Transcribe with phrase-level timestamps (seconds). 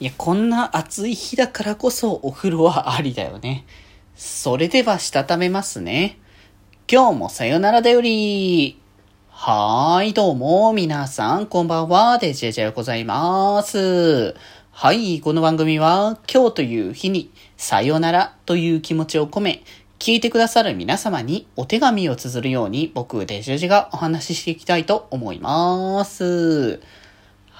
[0.00, 3.64] いや、こんな暑い日だからこそお風呂はありだよね。
[4.16, 6.18] それでは、したためますね。
[6.90, 8.76] 今日もさよならだより。
[9.28, 14.34] はーい、どうも、皆さん、こんばんは、デジェジェございます。
[14.72, 19.62] はい、この番組は、今日という日に、さよならという気持ちを込め、
[20.00, 26.80] 聞いてくださる皆様にお手紙を綴るように、僕、デジェジェがお話ししていきたいと思います。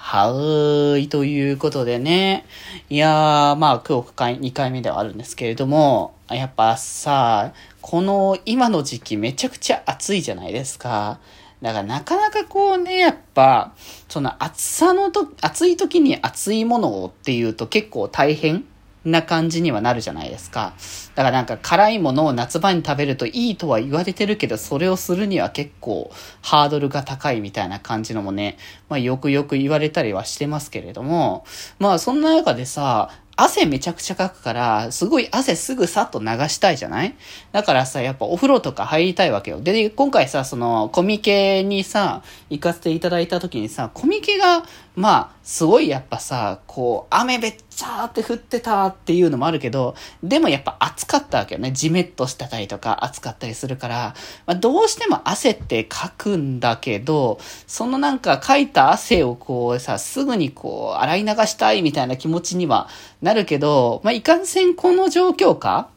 [0.07, 2.45] はーい、ということでね。
[2.91, 11.19] いやー、まあ、9日回、2回目ではあるんですけれども、やっぱさ、この今の時期めちゃくちゃ暑いじゃないですか。
[11.63, 13.73] だからなかなかこうね、やっぱ、
[14.07, 18.63] その暑さのと、暑い時に暑いものをっていうと結構大変
[19.05, 20.73] な感じにはなるじゃないですか。
[21.15, 28.57] だからなんか辛いものを夏場に食べるといいとは言われてるけど、それをするには結構ハードルが高いみたいな感じのもね、
[28.89, 31.45] まあよくよく言われたりはしてますけれども、
[31.79, 37.15] まあそんな中でさ、汗めちゃくちゃかくから、すごい汗すぐさっと流したいじゃない？
[37.51, 39.59] だからさ、やっぱお風呂とか入りたいわけよ。
[39.59, 44.63] で、今回さ、その、コミケにさ、行かせていただいた時にさ、コミケが、
[44.95, 49.93] まあ、すごいやっぱさ、こう、雨べっちゃーって降ってたっていうのもあるけど、
[50.23, 51.71] でもやっぱ暑かったわけよね。
[51.73, 62.87] じめっとしてたりとか暑かったりするから、まあ、どうしても汗ってかくんだけど、そのなんかかいた汗をこうさ、すぐにこう、洗い流したいみたいな気持ちには
[63.21, 65.89] なるけど、まあ、いかんせんこの状況か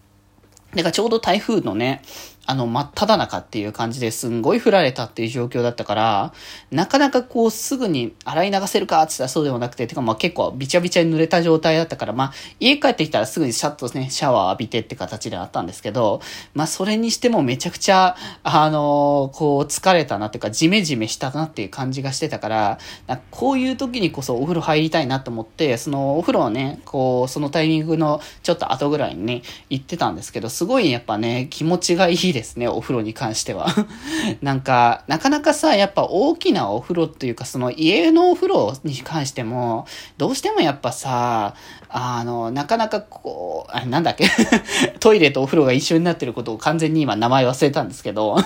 [0.74, 2.02] だからちょうど台風のね、
[2.48, 6.32] あの、真っ只中っていう感じですんごい降られたっていう状況だったから、
[6.70, 16.22] なかなかこうすぐに洗い流せるかって言ったらそうでもなくて、てかまあ結構びちゃびちゃに濡れた状態だったから、まあ家帰ってきたらすぐにシャッとね、シャワー浴びてって形であったんですけど、
[16.54, 33.66] まあそれにしてもめちゃくちゃ、あのー、こう疲れたなっていうか、ジメジメしたなっていう感じがしてたから、かこういう時にこそお風呂入りたいなと思って、そのお風呂をね、こう、そのタイミングのちょっと後ぐらいにね、行ってたんですけど、すごいやっぱね、気持ちがいいですですね、お風呂に関しては
[34.40, 39.86] なんか、なかなかさ、やっぱ大きなお風呂っていうか、その家のお風呂に関しても、
[40.16, 41.54] どうしてもやっぱさ、
[41.88, 44.28] あの、なかなかこう、あれなんだっけ
[45.00, 48.36] トイレとお風呂が一緒になってることを完全に今名前忘れたんですけど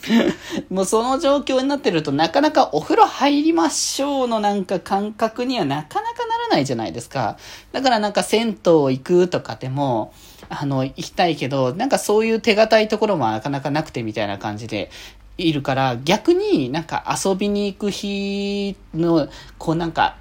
[0.70, 7.36] もうその状況になってるとなかなかお風呂入りましょうのなんか感覚にはなかなかならないじゃないですか。
[7.72, 10.12] だからなんか銭湯行くとかでも、
[10.48, 14.90] あの、行きたいけど、なんかそういう手堅いところもなかなかなくてみたいな感じで、
[15.38, 20.16] いるから、逆になんか遊びに行く日の、こうなんか、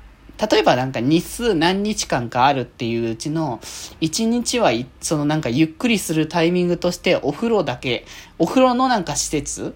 [0.51, 3.59] 例えばなんか日数何日間かあるっていううちの、
[4.01, 8.05] 1日はそのなんかゆっくりするタイミングとしてお風呂だけ、
[8.37, 9.73] お風呂のなんか施設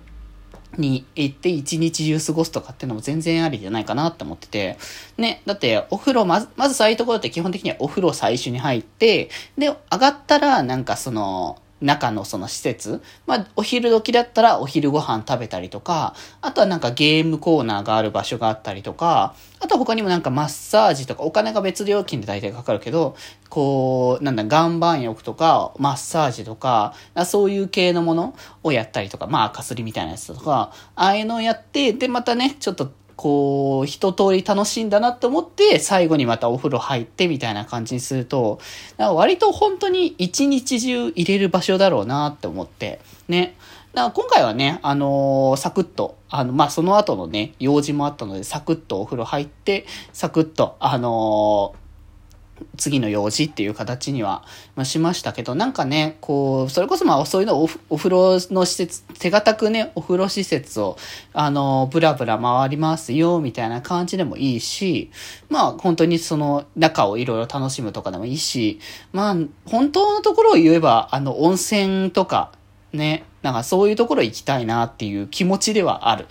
[0.77, 4.77] に行って一日中過ごすとかっていうのも全然ありじゃないかなって思ってて。
[5.17, 23.15] ね、だってお風呂、まず、まずそういうところって基本的にはお風呂最初に入って、で、上がったらなんかその、中のその施設、まあ、お昼時だったらお昼ご飯食べたりとか、あとはなんかゲームコーナーがある場所があったりとか、あとは他にもなんかマッサージとか、お金が別料金で大体かかるけど、
[23.49, 26.93] こう、なんだ、岩盤浴とか、マッサージとか、
[27.25, 32.91] そういう系のものをやったりとか、まあ、かすりみたいなやつとか、ああいうのをやって、で、またね、ちょっと
[33.21, 38.61] こう、一通り楽しんだなって思って、最後にまたお風呂入ってみたいな感じにすると、
[38.97, 43.57] 割と本当に一日中入れる場所だろうなって思って、ね。
[43.93, 51.78] だから今回はね、あのー、サクッと、あの、まあ、その後のね、用事もあったので、サクッとお風呂入って、サクッと、あのー
[52.77, 54.43] 次の用事っていう形には、
[54.75, 60.97] ま、しましたけど、なんかね、こう、それこそまあそういうのおお風呂の施設、手堅くね、お風呂施設を、
[61.33, 65.11] あの、ブラブラ回りますよ、みたいな感じでもいいし、
[65.49, 68.79] まあ本当にその中をいろいろ楽しむとかでもいいし、
[69.11, 72.51] まあ本当のところを言えば、あの温泉とか、
[72.91, 76.25] ね、なんかそういうところ行きたいなっていう気持ちではある。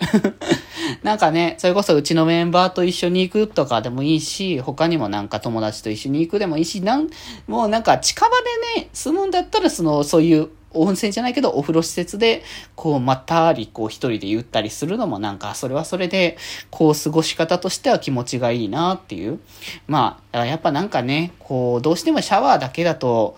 [1.03, 7.09] なんかね、それこそうちのメンバーと一緒に行くとかでもいいし、他にもなんか友達と一緒に行くでもいいし、なん、
[7.47, 8.29] もうなんか近場
[8.75, 12.43] でね、住むんだったらその、そういう温泉じゃないけど、お風呂施設で、
[12.75, 16.37] こう、まったり、こう、一人でゆったりするのもなんか、それはそれで、
[16.69, 19.39] こう、過ごし方としては気持ちがいいなっていう。
[19.87, 23.35] まあ、やっぱなんかね、こう、どうしてもシャワーだけだと、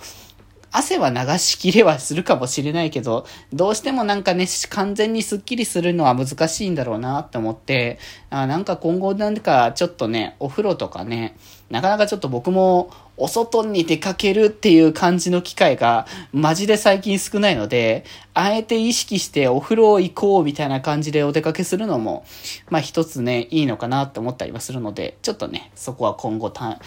[0.71, 11.35] 汗は流しきれはするかもしれないけど、どうしてもなんかね、完全にスッキリするのは難しいんだろうなって思って、あなんか今後なんかちょっとね、お風呂とかね、
[11.71, 18.03] なかなかちょっと僕もお外に出かけるっていう感じの機会がマジで最近少ないので、
[18.33, 22.25] あえて意識してお風呂行こうみたいな感じでお出かけするのも、
[22.69, 26.77] まあ一つね、いいのかなと思ったりはするので、ちょっとね、そこは今後考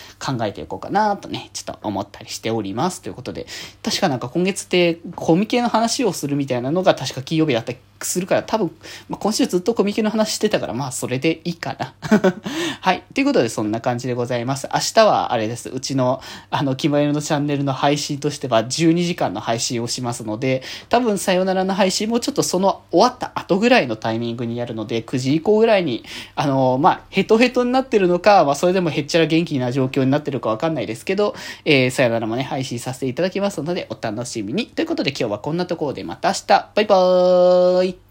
[0.44, 3.02] えていこうかなとね、ちょっと思ったりしております。
[3.02, 3.46] ということで、
[3.82, 8.76] 確かなんか今月ってコミケの話をするみたいなのが確か金曜日だったりするから、多分、
[9.08, 11.94] まあ、今週ずっとコミケの話してたから、まあそれでいいかな。
[12.80, 13.02] はい。
[13.14, 14.66] ということでそんな感じでございます。
[14.74, 15.68] 明日はあれです。
[15.68, 26.04] うちの、あの、キマエルのチャンネルの配信としては12時間の配信をしますので、多分さよならの配信もちょっとその終わった後ぐらいのタイミングにやるので、9時以降ぐらいに、
[26.34, 34.66] あの、まあ、ヘトヘトになってるのか、まあ、それでもへっちゃら元気な状況になってるかわかんないですけど、えー、さよならもね、配信させていただきますので、お楽しみに。
[34.66, 38.03] ということで今日はこんなところでまた明日、バイバーイ